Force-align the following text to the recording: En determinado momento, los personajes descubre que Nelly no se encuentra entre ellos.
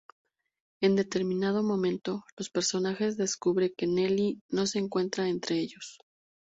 En 0.81 0.95
determinado 0.95 1.61
momento, 1.61 2.23
los 2.35 2.49
personajes 2.49 3.17
descubre 3.17 3.75
que 3.75 3.85
Nelly 3.85 4.41
no 4.49 4.65
se 4.65 4.79
encuentra 4.79 5.29
entre 5.29 5.59
ellos. 5.59 5.99